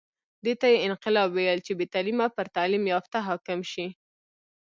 دې 0.45 0.53
ته 0.61 0.65
یې 0.73 0.83
انقلاب 0.87 1.29
ویل 1.31 1.59
چې 1.65 1.71
بې 1.77 1.85
تعلیمه 1.93 2.27
پر 2.35 2.45
تعلیم 2.55 2.83
یافته 2.93 3.17
حاکم 3.27 3.59
شي. 3.71 3.87